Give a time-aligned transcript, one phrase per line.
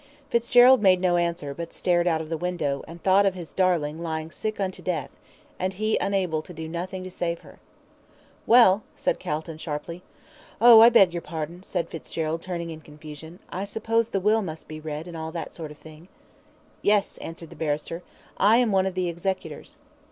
[0.31, 4.01] Fitzgerald made no answer, but stared out of the window, and thought of his darling
[4.01, 5.11] lying sick unto death,
[5.59, 7.59] and he able to do nothing to save her.
[8.47, 10.01] "Well," said Calton, sharply.
[10.59, 13.37] "Oh, I beg your pardon," said Fitzgerald, turning in confusion.
[13.51, 16.07] "I suppose the will must be read, and all that sort of thing."
[16.81, 18.01] "Yes," answered the barrister,
[18.37, 19.77] "I am one of the executors."